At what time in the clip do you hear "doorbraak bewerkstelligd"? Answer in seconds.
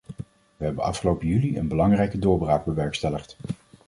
2.19-3.37